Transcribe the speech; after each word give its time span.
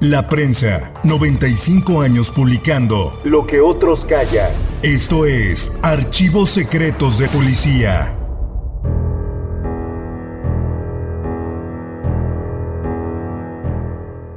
La 0.00 0.28
prensa, 0.28 0.92
95 1.02 2.02
años 2.02 2.30
publicando 2.30 3.20
Lo 3.24 3.48
que 3.48 3.60
otros 3.60 4.04
callan. 4.04 4.52
Esto 4.80 5.26
es 5.26 5.76
Archivos 5.82 6.50
Secretos 6.50 7.18
de 7.18 7.26
Policía. 7.26 8.14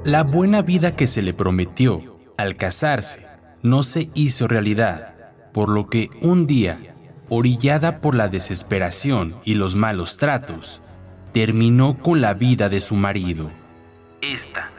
La 0.03 0.23
buena 0.23 0.63
vida 0.63 0.95
que 0.95 1.05
se 1.05 1.21
le 1.21 1.31
prometió 1.31 2.17
al 2.39 2.57
casarse 2.57 3.21
no 3.61 3.83
se 3.83 4.07
hizo 4.15 4.47
realidad, 4.47 5.13
por 5.53 5.69
lo 5.69 5.89
que 5.89 6.09
un 6.23 6.47
día, 6.47 6.95
orillada 7.29 8.01
por 8.01 8.15
la 8.15 8.29
desesperación 8.29 9.35
y 9.45 9.53
los 9.53 9.75
malos 9.75 10.17
tratos, 10.17 10.81
terminó 11.33 11.99
con 11.99 12.19
la 12.19 12.33
vida 12.33 12.67
de 12.67 12.79
su 12.79 12.95
marido. 12.95 13.51
Esta 14.23 14.70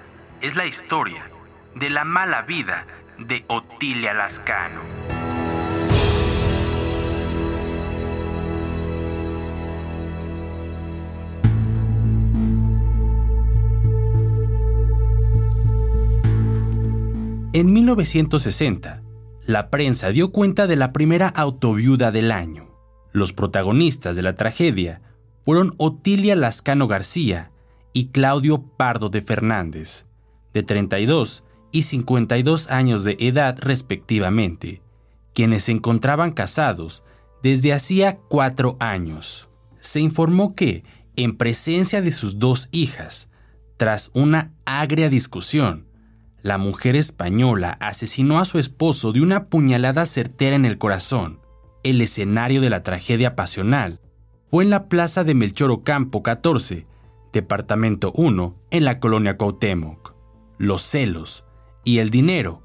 es 0.42 0.56
la 0.56 0.66
historia 0.66 1.30
de 1.76 1.88
la 1.88 2.02
mala 2.04 2.42
vida 2.42 2.84
de 3.16 3.44
Otilia 3.46 4.12
Lascano. 4.12 4.80
En 17.52 17.72
1960, 17.72 19.00
la 19.46 19.70
prensa 19.70 20.08
dio 20.08 20.32
cuenta 20.32 20.66
de 20.66 20.74
la 20.74 20.92
primera 20.92 21.28
autoviuda 21.28 22.10
del 22.10 22.32
año. 22.32 22.68
Los 23.12 23.32
protagonistas 23.32 24.16
de 24.16 24.22
la 24.22 24.34
tragedia 24.34 25.02
fueron 25.44 25.72
Otilia 25.76 26.34
Lascano 26.34 26.88
García 26.88 27.52
y 27.92 28.08
Claudio 28.08 28.64
Pardo 28.76 29.08
de 29.08 29.20
Fernández, 29.20 30.06
de 30.52 30.62
32 30.62 31.44
y 31.70 31.82
52 31.82 32.70
años 32.70 33.04
de 33.04 33.16
edad 33.18 33.56
respectivamente, 33.60 34.82
quienes 35.34 35.64
se 35.64 35.72
encontraban 35.72 36.32
casados 36.32 37.04
desde 37.42 37.72
hacía 37.72 38.18
cuatro 38.28 38.76
años. 38.78 39.48
Se 39.80 40.00
informó 40.00 40.54
que, 40.54 40.84
en 41.16 41.36
presencia 41.36 42.00
de 42.00 42.12
sus 42.12 42.38
dos 42.38 42.68
hijas, 42.70 43.30
tras 43.76 44.10
una 44.14 44.52
agria 44.64 45.08
discusión, 45.08 45.88
la 46.42 46.58
mujer 46.58 46.96
española 46.96 47.78
asesinó 47.80 48.38
a 48.38 48.44
su 48.44 48.58
esposo 48.58 49.12
de 49.12 49.22
una 49.22 49.46
puñalada 49.46 50.06
certera 50.06 50.56
en 50.56 50.64
el 50.64 50.78
corazón. 50.78 51.40
El 51.82 52.00
escenario 52.00 52.60
de 52.60 52.70
la 52.70 52.82
tragedia 52.82 53.34
pasional 53.34 54.00
fue 54.50 54.64
en 54.64 54.70
la 54.70 54.88
plaza 54.88 55.24
de 55.24 55.34
Melchor 55.34 55.70
Ocampo 55.70 56.22
14, 56.22 56.86
departamento 57.32 58.12
1, 58.14 58.56
en 58.70 58.84
la 58.84 59.00
colonia 59.00 59.36
Cuauhtémoc. 59.36 60.11
Los 60.62 60.82
celos 60.82 61.44
y 61.82 61.98
el 61.98 62.10
dinero 62.10 62.62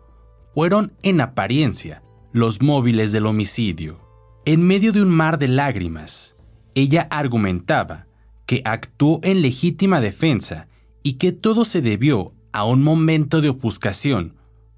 fueron, 0.53 0.93
en 1.01 1.19
apariencia, 1.19 2.03
los 2.31 2.61
móviles 2.61 3.11
del 3.11 3.25
homicidio. 3.25 3.99
En 4.45 4.61
medio 4.61 4.93
de 4.93 5.01
un 5.01 5.09
mar 5.09 5.39
de 5.39 5.47
lágrimas, 5.47 6.35
ella 6.75 7.07
argumentaba 7.09 8.05
que 8.45 8.61
actuó 8.65 9.19
en 9.23 9.41
legítima 9.41 9.99
defensa 9.99 10.67
y 11.01 11.13
que 11.13 11.31
todo 11.31 11.65
se 11.65 11.81
debió 11.81 12.35
a 12.53 12.65
un 12.65 12.83
momento 12.83 13.41
de 13.41 13.49
ofuscación 13.49 14.35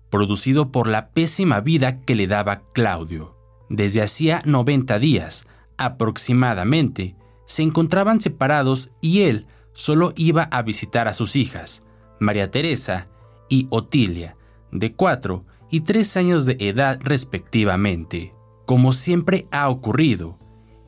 producido 0.10 0.72
por 0.72 0.88
la 0.88 1.10
pésima 1.10 1.60
vida 1.60 2.00
que 2.00 2.16
le 2.16 2.26
daba 2.26 2.72
Claudio. 2.72 3.36
Desde 3.68 4.02
hacía 4.02 4.42
90 4.46 4.98
días, 4.98 5.46
aproximadamente, 5.78 7.18
se 7.46 7.64
encontraban 7.64 8.22
separados 8.22 8.92
y 9.02 9.24
él 9.24 9.46
solo 9.74 10.14
iba 10.16 10.44
a 10.44 10.62
visitar 10.62 11.10
a 11.10 11.14
sus 11.14 11.36
hijas, 11.36 11.84
María 12.20 12.52
Teresa 12.52 13.08
y 13.50 13.68
Otilia, 13.70 14.38
de 14.72 14.94
4 14.94 15.46
y 15.72 15.82
3 15.82 16.18
años 16.18 16.46
de 16.46 16.58
edad 16.60 17.00
respectivamente. 17.02 18.34
Como 18.66 18.94
siempre 18.94 19.48
ha 19.52 19.70
ocurrido, 19.70 20.38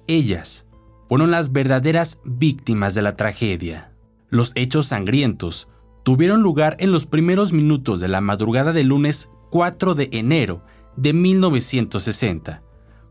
ellas 0.07 0.67
fueron 1.09 1.31
las 1.31 1.51
verdaderas 1.51 2.21
víctimas 2.23 2.93
de 2.93 3.01
la 3.01 3.15
tragedia. 3.15 3.91
Los 4.29 4.53
hechos 4.55 4.87
sangrientos 4.87 5.67
tuvieron 6.03 6.41
lugar 6.41 6.77
en 6.79 6.91
los 6.91 7.05
primeros 7.05 7.53
minutos 7.53 7.99
de 7.99 8.07
la 8.07 8.21
madrugada 8.21 8.73
del 8.73 8.87
lunes 8.87 9.29
4 9.49 9.95
de 9.95 10.09
enero 10.13 10.63
de 10.95 11.13
1960, 11.13 12.63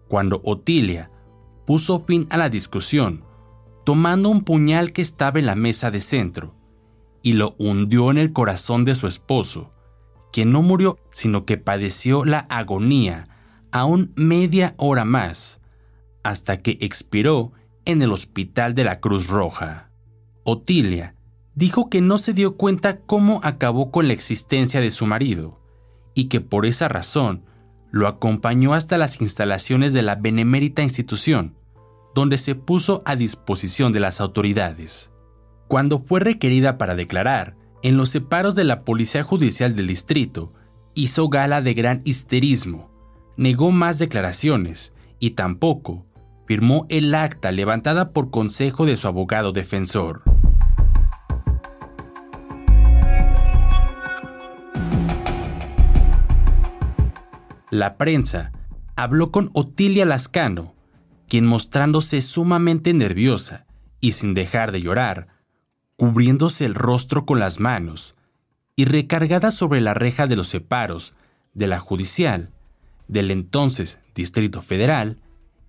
cuando 0.09 0.41
Otilia 0.45 1.11
puso 1.67 2.01
fin 2.01 2.27
a 2.31 2.37
la 2.37 2.49
discusión, 2.49 3.25
tomando 3.85 4.29
un 4.29 4.43
puñal 4.45 4.93
que 4.93 5.03
estaba 5.03 5.39
en 5.39 5.47
la 5.47 5.55
mesa 5.55 5.91
de 5.91 6.01
centro, 6.01 6.55
y 7.23 7.35
lo 7.35 7.55
hundió 7.59 8.11
en 8.11 8.19
el 8.19 8.33
corazón 8.33 8.85
de 8.85 8.95
su 8.95 9.07
esposo, 9.07 9.73
quien 10.33 10.53
no 10.53 10.63
murió, 10.63 10.99
sino 11.11 11.45
que 11.45 11.59
padeció 11.59 12.25
la 12.25 12.41
agonía 12.51 13.27
aún 13.73 14.13
media 14.17 14.75
hora 14.79 15.05
más, 15.05 15.61
hasta 16.23 16.59
que 16.59 16.79
expiró 16.81 17.53
en 17.85 18.03
el 18.03 18.13
hospital 18.13 18.75
de 18.75 18.85
la 18.85 19.01
Cruz 19.01 19.29
Roja. 19.29 19.91
Otilia 20.45 21.15
dijo 21.55 21.91
que 21.91 22.01
no 22.01 22.19
se 22.19 22.33
dio 22.33 22.57
cuenta 22.57 23.01
cómo 23.01 23.41
acabó 23.43 23.91
con 23.91 24.07
la 24.07 24.13
existencia 24.13 24.81
de 24.81 24.91
su 24.91 25.07
marido 25.07 25.61
y 26.15 26.25
que 26.25 26.41
por 26.41 26.67
esa 26.67 26.89
razón 26.89 27.45
lo 27.91 28.07
acompañó 28.07 28.75
hasta 28.75 28.99
las 28.99 29.21
instalaciones 29.21 29.93
de 29.93 30.03
la 30.03 30.15
benemérita 30.15 30.83
institución, 30.83 31.57
donde 32.15 32.39
se 32.39 32.55
puso 32.55 33.03
a 33.05 33.17
disposición 33.17 33.93
de 33.93 34.01
las 34.01 34.21
autoridades. 34.21 35.13
Cuando 35.71 36.01
fue 36.01 36.19
requerida 36.19 36.79
para 36.79 36.97
declarar 36.97 37.55
en 37.85 37.97
los 37.97 38.09
separos 38.09 38.57
de 38.57 38.65
la 38.65 38.83
Policía 38.83 39.23
Judicial 39.23 39.77
del 39.77 39.87
Distrito, 39.87 40.53
hizo 40.95 41.29
gala 41.29 41.63
de 41.63 41.75
gran 41.75 42.03
histerismo, 42.05 42.91
negó 43.37 43.71
más 43.71 44.01
declaraciones 44.01 44.95
y 45.21 45.31
tampoco 45.31 46.07
firmó 46.45 46.87
el 46.89 47.15
acta 47.15 47.53
levantada 47.53 48.11
por 48.11 48.33
consejo 48.33 48.85
de 48.85 48.97
su 48.97 49.07
abogado 49.07 49.53
defensor. 49.53 50.23
La 57.71 57.97
prensa 57.97 58.51
habló 58.97 59.31
con 59.31 59.51
Otilia 59.53 60.05
Lascano, 60.05 60.75
quien 61.29 61.47
mostrándose 61.47 62.23
sumamente 62.23 62.93
nerviosa 62.93 63.67
y 64.01 64.13
sin 64.13 64.35
dejar 64.35 64.73
de 64.73 64.83
llorar, 64.83 65.29
cubriéndose 66.01 66.65
el 66.65 66.75
rostro 66.75 67.27
con 67.27 67.41
las 67.41 67.61
manos 67.61 68.15
y 68.75 68.87
recargada 68.87 69.51
sobre 69.51 69.83
la 69.83 69.93
reja 69.93 70.27
de 70.27 70.35
los 70.35 70.49
separos 70.49 71.13
de 71.53 71.67
la 71.67 71.79
judicial 71.79 72.49
del 73.07 73.31
entonces 73.31 74.01
Distrito 74.15 74.63
Federal, 74.63 75.19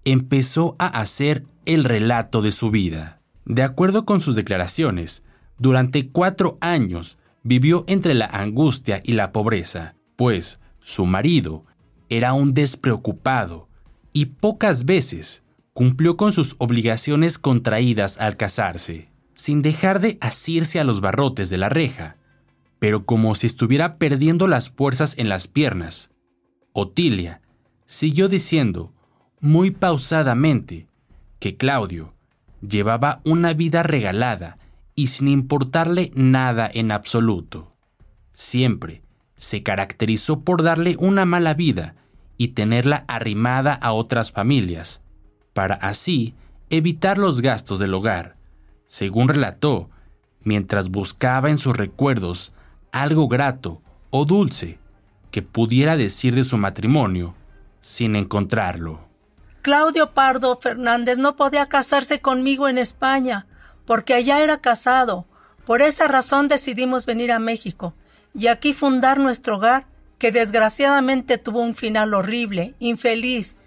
empezó 0.05 0.77
a 0.79 0.87
hacer 0.87 1.43
el 1.65 1.83
relato 1.83 2.41
de 2.41 2.53
su 2.53 2.71
vida. 2.71 3.19
De 3.43 3.61
acuerdo 3.61 4.05
con 4.05 4.21
sus 4.21 4.37
declaraciones, 4.37 5.23
durante 5.57 6.07
cuatro 6.07 6.57
años 6.61 7.17
vivió 7.43 7.83
entre 7.87 8.13
la 8.13 8.27
angustia 8.27 9.01
y 9.03 9.15
la 9.15 9.33
pobreza, 9.33 9.95
pues 10.15 10.61
su 10.79 11.05
marido 11.05 11.65
era 12.07 12.31
un 12.31 12.53
despreocupado 12.53 13.67
y 14.13 14.27
pocas 14.27 14.85
veces 14.85 15.43
cumplió 15.73 16.15
con 16.15 16.31
sus 16.31 16.55
obligaciones 16.57 17.37
contraídas 17.37 18.17
al 18.17 18.37
casarse, 18.37 19.10
sin 19.33 19.61
dejar 19.61 19.99
de 19.99 20.17
asirse 20.21 20.79
a 20.79 20.83
los 20.83 21.01
barrotes 21.01 21.49
de 21.49 21.57
la 21.57 21.69
reja, 21.69 22.17
pero 22.79 23.05
como 23.05 23.35
si 23.35 23.47
estuviera 23.47 23.97
perdiendo 23.97 24.47
las 24.47 24.69
fuerzas 24.69 25.15
en 25.17 25.29
las 25.29 25.47
piernas. 25.47 26.11
Otilia 26.73 27.41
siguió 27.85 28.27
diciendo, 28.27 28.93
muy 29.39 29.71
pausadamente, 29.71 30.87
que 31.39 31.57
Claudio 31.57 32.13
llevaba 32.61 33.21
una 33.23 33.53
vida 33.53 33.83
regalada 33.83 34.57
y 34.95 35.07
sin 35.07 35.27
importarle 35.27 36.11
nada 36.15 36.69
en 36.71 36.91
absoluto. 36.91 37.75
Siempre 38.33 39.01
se 39.35 39.63
caracterizó 39.63 40.41
por 40.41 40.61
darle 40.61 40.95
una 40.99 41.25
mala 41.25 41.53
vida 41.53 41.95
y 42.37 42.49
tenerla 42.49 43.05
arrimada 43.07 43.73
a 43.73 43.93
otras 43.93 44.31
familias, 44.31 45.01
para 45.53 45.75
así 45.75 46.33
evitar 46.69 47.17
los 47.17 47.41
gastos 47.41 47.79
del 47.79 47.93
hogar, 47.93 48.37
según 48.91 49.29
relató, 49.29 49.89
mientras 50.43 50.89
buscaba 50.89 51.49
en 51.49 51.57
sus 51.57 51.77
recuerdos 51.77 52.51
algo 52.91 53.29
grato 53.29 53.81
o 54.09 54.25
dulce 54.25 54.79
que 55.31 55.41
pudiera 55.41 55.95
decir 55.95 56.35
de 56.35 56.43
su 56.43 56.57
matrimonio 56.57 57.33
sin 57.79 58.17
encontrarlo. 58.17 58.99
Claudio 59.61 60.11
Pardo 60.11 60.59
Fernández 60.59 61.19
no 61.19 61.37
podía 61.37 61.67
casarse 61.67 62.19
conmigo 62.19 62.67
en 62.67 62.77
España, 62.77 63.47
porque 63.85 64.13
allá 64.13 64.43
era 64.43 64.59
casado. 64.59 65.25
Por 65.65 65.81
esa 65.81 66.09
razón 66.09 66.49
decidimos 66.49 67.05
venir 67.05 67.31
a 67.31 67.39
México 67.39 67.93
y 68.33 68.47
aquí 68.47 68.73
fundar 68.73 69.19
nuestro 69.19 69.55
hogar, 69.55 69.85
que 70.17 70.33
desgraciadamente 70.33 71.37
tuvo 71.37 71.61
un 71.61 71.75
final 71.75 72.13
horrible, 72.13 72.75
infeliz. 72.79 73.57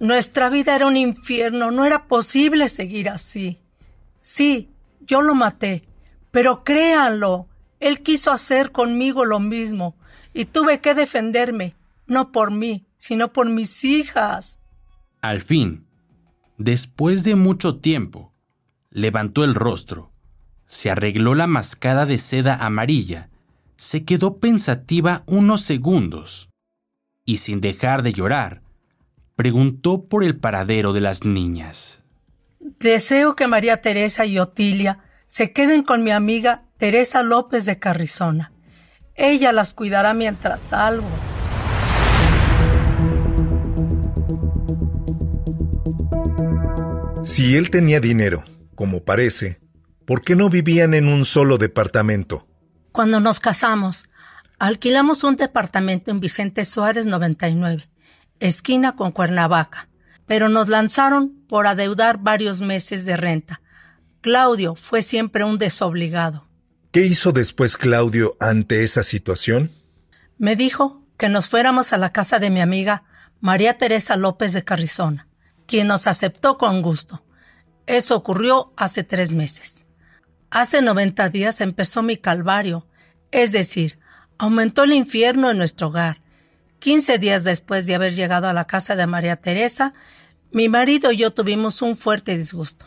Nuestra 0.00 0.48
vida 0.48 0.74
era 0.74 0.86
un 0.86 0.96
infierno, 0.96 1.70
no 1.70 1.84
era 1.84 2.06
posible 2.06 2.70
seguir 2.70 3.10
así. 3.10 3.61
Sí, 4.22 4.70
yo 5.00 5.20
lo 5.20 5.34
maté, 5.34 5.82
pero 6.30 6.62
créanlo, 6.62 7.48
él 7.80 8.04
quiso 8.04 8.30
hacer 8.30 8.70
conmigo 8.70 9.24
lo 9.24 9.40
mismo, 9.40 9.96
y 10.32 10.44
tuve 10.44 10.80
que 10.80 10.94
defenderme, 10.94 11.74
no 12.06 12.30
por 12.30 12.52
mí, 12.52 12.86
sino 12.96 13.32
por 13.32 13.50
mis 13.50 13.82
hijas. 13.82 14.60
Al 15.22 15.40
fin, 15.40 15.86
después 16.56 17.24
de 17.24 17.34
mucho 17.34 17.80
tiempo, 17.80 18.32
levantó 18.90 19.42
el 19.42 19.56
rostro, 19.56 20.12
se 20.66 20.92
arregló 20.92 21.34
la 21.34 21.48
mascada 21.48 22.06
de 22.06 22.18
seda 22.18 22.54
amarilla, 22.54 23.28
se 23.76 24.04
quedó 24.04 24.38
pensativa 24.38 25.24
unos 25.26 25.62
segundos 25.62 26.48
y 27.24 27.38
sin 27.38 27.60
dejar 27.60 28.04
de 28.04 28.12
llorar, 28.12 28.62
preguntó 29.34 30.04
por 30.04 30.22
el 30.22 30.36
paradero 30.36 30.92
de 30.92 31.00
las 31.00 31.24
niñas. 31.24 32.01
Deseo 32.62 33.34
que 33.34 33.48
María 33.48 33.80
Teresa 33.80 34.24
y 34.24 34.38
Otilia 34.38 35.00
se 35.26 35.52
queden 35.52 35.82
con 35.82 36.04
mi 36.04 36.12
amiga 36.12 36.62
Teresa 36.76 37.24
López 37.24 37.64
de 37.64 37.80
Carrizona. 37.80 38.52
Ella 39.16 39.50
las 39.52 39.74
cuidará 39.74 40.14
mientras 40.14 40.62
salgo. 40.62 41.08
Si 47.24 47.56
él 47.56 47.70
tenía 47.70 47.98
dinero, 47.98 48.44
como 48.76 49.02
parece, 49.02 49.60
¿por 50.04 50.22
qué 50.22 50.36
no 50.36 50.48
vivían 50.48 50.94
en 50.94 51.08
un 51.08 51.24
solo 51.24 51.58
departamento? 51.58 52.46
Cuando 52.92 53.18
nos 53.18 53.40
casamos, 53.40 54.08
alquilamos 54.60 55.24
un 55.24 55.34
departamento 55.34 56.12
en 56.12 56.20
Vicente 56.20 56.64
Suárez 56.64 57.06
99, 57.06 57.88
esquina 58.38 58.94
con 58.94 59.10
Cuernavaca, 59.10 59.88
pero 60.32 60.48
nos 60.48 60.70
lanzaron 60.70 61.44
por 61.46 61.66
adeudar 61.66 62.16
varios 62.16 62.62
meses 62.62 63.04
de 63.04 63.18
renta. 63.18 63.60
Claudio 64.22 64.76
fue 64.76 65.02
siempre 65.02 65.44
un 65.44 65.58
desobligado. 65.58 66.48
¿Qué 66.90 67.02
hizo 67.02 67.32
después 67.32 67.76
Claudio 67.76 68.34
ante 68.40 68.82
esa 68.82 69.02
situación? 69.02 69.72
Me 70.38 70.56
dijo 70.56 71.04
que 71.18 71.28
nos 71.28 71.50
fuéramos 71.50 71.92
a 71.92 71.98
la 71.98 72.12
casa 72.12 72.38
de 72.38 72.48
mi 72.48 72.62
amiga 72.62 73.04
María 73.42 73.76
Teresa 73.76 74.16
López 74.16 74.54
de 74.54 74.64
Carrizona 74.64 75.28
quien 75.66 75.86
nos 75.86 76.06
aceptó 76.06 76.56
con 76.56 76.80
gusto. 76.80 77.22
Eso 77.86 78.16
ocurrió 78.16 78.72
hace 78.78 79.04
tres 79.04 79.32
meses. 79.32 79.82
Hace 80.48 80.80
90 80.80 81.28
días 81.28 81.60
empezó 81.60 82.02
mi 82.02 82.16
calvario, 82.16 82.86
es 83.32 83.52
decir, 83.52 83.98
aumentó 84.38 84.84
el 84.84 84.94
infierno 84.94 85.50
en 85.50 85.58
nuestro 85.58 85.88
hogar. 85.88 86.22
Quince 86.78 87.18
días 87.18 87.44
después 87.44 87.84
de 87.86 87.94
haber 87.94 88.14
llegado 88.14 88.48
a 88.48 88.52
la 88.52 88.66
casa 88.66 88.96
de 88.96 89.06
María 89.06 89.36
Teresa, 89.36 89.94
mi 90.52 90.68
marido 90.68 91.12
y 91.12 91.18
yo 91.18 91.32
tuvimos 91.32 91.82
un 91.82 91.96
fuerte 91.96 92.36
disgusto. 92.36 92.86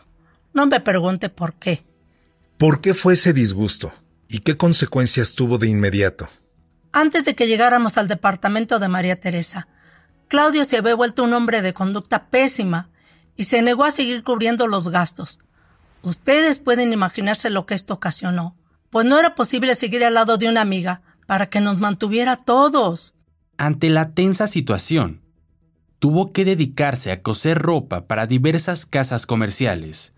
No 0.54 0.68
me 0.68 0.80
pregunte 0.80 1.30
por 1.30 1.56
qué. 1.56 1.86
¿Por 2.58 2.80
qué 2.80 2.94
fue 2.94 3.14
ese 3.14 3.34
disgusto? 3.34 3.94
¿Y 4.30 4.40
qué 4.40 4.56
consecuencias 4.56 5.36
tuvo 5.36 5.58
de 5.58 5.68
inmediato? 5.68 6.30
Antes 6.92 7.26
de 7.26 7.36
que 7.36 7.48
llegáramos 7.48 7.98
al 7.98 8.08
departamento 8.08 8.80
de 8.80 8.88
María 8.88 9.18
Teresa, 9.18 9.68
Claudio 10.28 10.64
se 10.66 10.78
había 10.78 10.96
vuelto 10.96 11.24
un 11.24 11.34
hombre 11.34 11.62
de 11.62 11.74
conducta 11.74 12.28
pésima 12.28 12.90
y 13.36 13.44
se 13.44 13.62
negó 13.62 13.84
a 13.84 13.92
seguir 13.92 14.24
cubriendo 14.24 14.68
los 14.68 14.90
gastos. 14.90 15.40
Ustedes 16.02 16.60
pueden 16.60 16.94
imaginarse 16.94 17.50
lo 17.50 17.66
que 17.66 17.74
esto 17.74 17.96
ocasionó, 17.96 18.56
pues 18.90 19.06
no 19.06 19.20
era 19.20 19.36
posible 19.36 19.76
seguir 19.76 20.06
al 20.06 20.14
lado 20.14 20.38
de 20.38 20.48
una 20.48 20.62
amiga 20.62 21.02
para 21.26 21.50
que 21.50 21.60
nos 21.60 21.80
mantuviera 21.80 22.38
todos. 22.38 23.16
Ante 23.58 23.90
la 23.90 24.12
tensa 24.12 24.48
situación, 24.48 25.22
tuvo 26.00 26.32
que 26.34 26.46
dedicarse 26.46 27.12
a 27.12 27.22
coser 27.22 27.60
ropa 27.60 28.08
para 28.08 28.28
diversas 28.28 28.86
casas 28.86 29.26
comerciales. 29.26 30.14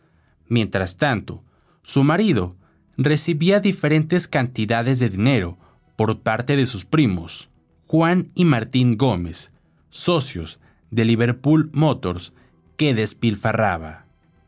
Mientras 0.47 0.97
tanto, 0.97 1.43
su 1.83 2.03
marido 2.03 2.55
recibía 2.97 3.59
diferentes 3.59 4.27
cantidades 4.27 4.99
de 4.99 5.09
dinero 5.09 5.57
por 5.95 6.19
parte 6.19 6.55
de 6.55 6.65
sus 6.65 6.85
primos, 6.85 7.49
Juan 7.85 8.31
y 8.35 8.45
Martín 8.45 8.97
Gómez, 8.97 9.51
socios 9.89 10.59
de 10.91 11.05
Liverpool 11.05 11.69
Motors, 11.73 12.33
que 12.75 12.93
despilfarraba. 12.93 14.05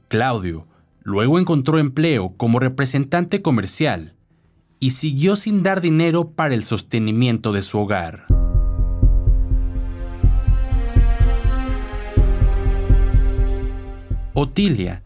Claudio 0.08 0.68
luego 1.04 1.40
encontró 1.40 1.80
empleo 1.80 2.34
como 2.38 2.60
representante 2.60 3.42
comercial 3.42 4.16
y 4.80 4.92
siguió 4.92 5.36
sin 5.36 5.64
dar 5.64 5.82
dinero 5.82 6.32
para 6.32 6.54
el 6.54 6.64
sostenimiento 6.64 7.52
de 7.52 7.62
su 7.62 7.80
hogar. 7.80 8.39
Otilia 14.42 15.04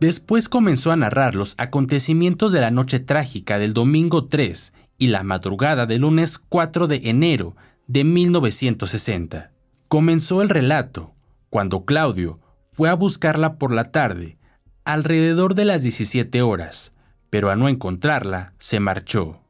después 0.00 0.50
comenzó 0.50 0.92
a 0.92 0.96
narrar 0.96 1.34
los 1.34 1.54
acontecimientos 1.56 2.52
de 2.52 2.60
la 2.60 2.70
noche 2.70 3.00
trágica 3.00 3.58
del 3.58 3.72
domingo 3.72 4.26
3 4.26 4.74
y 4.98 5.06
la 5.06 5.22
madrugada 5.22 5.86
del 5.86 6.02
lunes 6.02 6.36
4 6.36 6.86
de 6.86 7.00
enero 7.04 7.56
de 7.86 8.04
1960. 8.04 9.50
Comenzó 9.88 10.42
el 10.42 10.50
relato 10.50 11.14
cuando 11.48 11.86
Claudio 11.86 12.38
fue 12.70 12.90
a 12.90 12.94
buscarla 12.94 13.56
por 13.56 13.72
la 13.72 13.84
tarde, 13.92 14.36
alrededor 14.84 15.54
de 15.54 15.64
las 15.64 15.80
17 15.80 16.42
horas, 16.42 16.92
pero 17.30 17.50
a 17.50 17.56
no 17.56 17.70
encontrarla 17.70 18.52
se 18.58 18.78
marchó. 18.78 19.40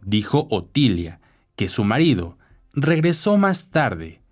Dijo 0.00 0.46
Otilia 0.48 1.20
que 1.56 1.66
su 1.66 1.82
marido 1.82 2.38
regresó 2.72 3.36
más 3.36 3.70
tarde 3.70 4.22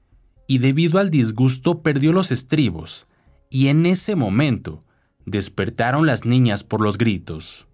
y 0.46 0.58
debido 0.58 1.00
al 1.00 1.11
disgusto 1.11 1.82
perdió 1.82 2.12
los 2.12 2.30
estribos 2.30 3.08
y 3.54 3.68
en 3.68 3.87
ese 3.87 4.16
momento 4.16 4.82
despertaron 5.26 6.06
las 6.06 6.25
niñas 6.25 6.64
por 6.64 6.80
los 6.80 6.99
gritos. 6.99 7.68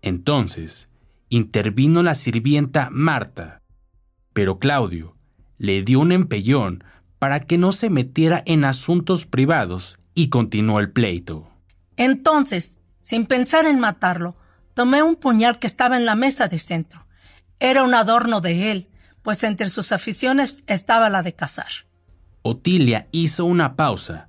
Entonces 0.00 0.88
intervino 1.28 2.04
la 2.04 2.14
sirvienta 2.14 2.90
Marta, 2.92 3.60
pero 4.32 4.60
Claudio 4.60 5.16
le 5.58 5.82
dio 5.82 5.98
un 5.98 6.12
empellón 6.12 6.84
para 7.18 7.40
que 7.40 7.58
no 7.58 7.72
se 7.72 7.90
metiera 7.90 8.40
en 8.46 8.64
asuntos 8.64 9.26
privados 9.26 9.98
y 10.14 10.28
continuó 10.28 10.78
el 10.78 10.92
pleito. 10.92 11.50
Entonces, 11.96 12.78
sin 13.00 13.26
pensar 13.26 13.66
en 13.66 13.80
matarlo, 13.80 14.36
tomé 14.74 15.02
un 15.02 15.16
puñal 15.16 15.58
que 15.58 15.66
estaba 15.66 15.96
en 15.96 16.04
la 16.04 16.14
mesa 16.14 16.46
de 16.46 16.60
centro. 16.60 17.04
Era 17.58 17.82
un 17.82 17.94
adorno 17.94 18.40
de 18.40 18.70
él, 18.70 18.90
pues 19.22 19.42
entre 19.42 19.70
sus 19.70 19.90
aficiones 19.90 20.62
estaba 20.68 21.10
la 21.10 21.24
de 21.24 21.34
cazar. 21.34 21.72
Otilia 22.42 23.08
hizo 23.10 23.44
una 23.44 23.74
pausa, 23.74 24.28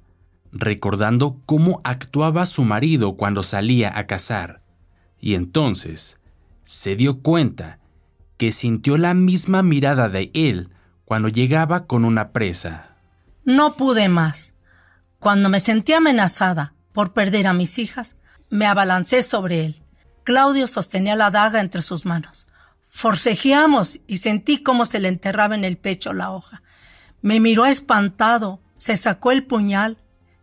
recordando 0.60 1.42
cómo 1.46 1.82
actuaba 1.84 2.46
su 2.46 2.64
marido 2.64 3.16
cuando 3.16 3.44
salía 3.44 3.98
a 3.98 4.08
cazar, 4.08 4.62
y 5.20 5.36
entonces 5.36 6.20
se 6.64 6.96
dio 6.96 7.22
cuenta 7.22 7.80
que 8.38 8.52
sintió 8.52 8.98
la 8.98 9.14
misma 9.14 9.64
mirada 9.64 10.10
de 10.10 10.32
él 10.34 10.70
cuando 11.06 11.30
llegaba 11.30 11.86
con 11.86 12.06
una 12.06 12.32
presa. 12.32 12.98
No 13.46 13.78
pude 13.78 14.10
más. 14.10 14.54
Cuando 15.20 15.50
me 15.50 15.60
sentí 15.60 15.94
amenazada 15.94 16.74
por 16.92 17.14
perder 17.14 17.48
a 17.48 17.54
mis 17.54 17.80
hijas, 17.80 18.18
me 18.50 18.66
abalancé 18.66 19.24
sobre 19.24 19.66
él. 19.66 19.82
Claudio 20.24 20.68
sostenía 20.68 21.16
la 21.16 21.32
daga 21.32 21.62
entre 21.62 21.82
sus 21.82 22.06
manos. 22.06 22.48
Forcejeamos 22.88 24.00
y 24.08 24.18
sentí 24.18 24.62
cómo 24.62 24.86
se 24.86 25.00
le 25.00 25.08
enterraba 25.08 25.56
en 25.56 25.64
el 25.64 25.78
pecho 25.78 26.14
la 26.14 26.32
hoja. 26.32 26.62
Me 27.22 27.40
miró 27.40 27.66
espantado, 27.66 28.60
se 28.76 28.98
sacó 28.98 29.32
el 29.32 29.46
puñal, 29.46 29.98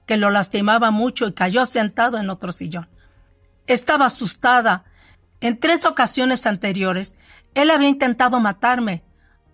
que 0.06 0.16
lo 0.16 0.30
lastimaba 0.30 0.90
mucho 0.90 1.26
y 1.26 1.32
cayó 1.32 1.66
sentado 1.66 2.18
en 2.18 2.30
otro 2.30 2.52
sillón. 2.52 2.88
Estaba 3.66 4.06
asustada. 4.06 4.84
En 5.40 5.58
tres 5.58 5.84
ocasiones 5.84 6.46
anteriores, 6.46 7.16
él 7.54 7.70
había 7.70 7.88
intentado 7.88 8.40
matarme, 8.40 9.02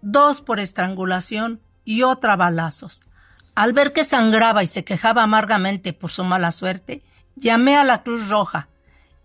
dos 0.02 0.40
por 0.40 0.60
estrangulación 0.60 1.60
y 1.84 2.02
otra 2.02 2.36
balazos. 2.36 3.08
Al 3.54 3.72
ver 3.72 3.92
que 3.92 4.04
sangraba 4.04 4.62
y 4.62 4.66
se 4.66 4.84
quejaba 4.84 5.22
amargamente 5.22 5.92
por 5.92 6.10
su 6.10 6.24
mala 6.24 6.52
suerte, 6.52 7.02
llamé 7.36 7.76
a 7.76 7.84
la 7.84 8.02
Cruz 8.02 8.28
Roja 8.28 8.68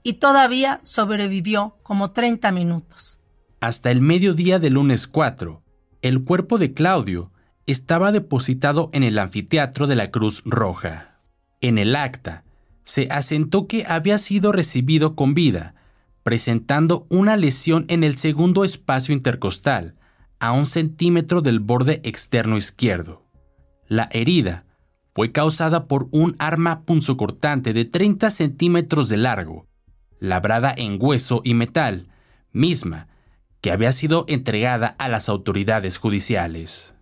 y 0.03 0.13
todavía 0.13 0.79
sobrevivió 0.84 1.77
como 1.84 2.12
30 2.12 2.51
minutos. 2.51 3.20
Hasta 3.62 3.91
el 3.91 4.01
mediodía 4.01 4.60
del 4.60 4.74
lunes 4.74 5.08
4, 5.08 5.63
el 6.01 6.24
cuerpo 6.24 6.58
de 6.58 6.74
Claudio 6.74 7.32
estaba 7.65 8.12
depositado 8.12 8.89
en 8.94 9.03
el 9.03 9.17
anfiteatro 9.17 9.88
de 9.88 9.96
la 9.96 10.12
Cruz 10.12 10.44
Roja. 10.46 11.14
En 11.62 11.77
el 11.77 11.95
acta, 11.95 12.43
se 12.83 13.07
asentó 13.09 13.67
que 13.67 13.85
había 13.88 14.17
sido 14.17 14.51
recibido 14.51 15.15
con 15.15 15.33
vida, 15.33 15.75
presentando 16.24 17.07
una 17.09 17.38
lesión 17.38 17.85
en 17.88 18.03
el 18.03 18.17
segundo 18.17 18.63
espacio 18.63 19.13
intercostal, 19.13 19.95
a 20.39 20.51
un 20.51 20.65
centímetro 20.65 21.41
del 21.41 21.59
borde 21.59 22.01
externo 22.03 22.57
izquierdo. 22.57 23.24
La 23.88 24.09
herida 24.12 24.65
fue 25.13 25.31
causada 25.31 25.88
por 25.88 26.07
un 26.12 26.35
arma 26.39 26.81
punzocortante 26.81 27.74
de 27.74 27.85
30 27.85 28.29
centímetros 28.29 29.09
de 29.09 29.17
largo, 29.17 29.67
labrada 30.19 30.74
en 30.75 30.97
hueso 31.00 31.41
y 31.43 31.53
metal, 31.53 32.09
misma 32.51 33.07
que 33.62 33.71
había 33.71 33.91
sido 33.91 34.25
entregada 34.27 34.95
a 35.00 35.09
las 35.09 35.29
autoridades 35.29 35.97
judiciales. 35.97 36.93